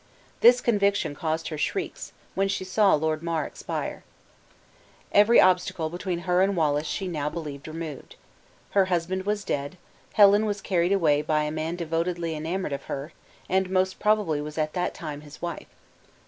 This 0.39 0.61
conviction 0.61 1.13
caused 1.13 1.49
her 1.49 1.59
shrieks, 1.59 2.11
when 2.33 2.47
she 2.47 2.63
saw 2.63 2.95
Lord 2.95 3.21
Mar 3.21 3.45
expire. 3.45 4.03
Every 5.11 5.39
obstacle 5.39 5.91
between 5.91 6.21
her 6.25 6.41
and 6.41 6.57
Wallace 6.57 6.87
she 6.87 7.07
now 7.07 7.29
believed 7.29 7.67
removed. 7.67 8.15
Her 8.71 8.85
husband 8.85 9.27
was 9.27 9.43
dead; 9.43 9.77
Helen 10.13 10.47
was 10.47 10.59
carried 10.59 10.91
away 10.91 11.21
by 11.21 11.43
a 11.43 11.51
man 11.51 11.75
devotedly 11.75 12.35
enamored 12.35 12.73
of 12.73 12.85
her; 12.85 13.13
and 13.47 13.69
most 13.69 13.99
probably 13.99 14.41
was 14.41 14.57
at 14.57 14.73
that 14.73 14.95
time 14.95 15.21
his 15.21 15.39
wife. 15.39 15.67